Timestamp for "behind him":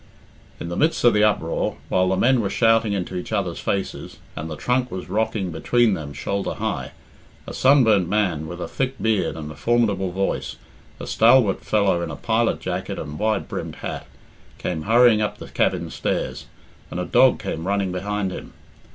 17.91-18.53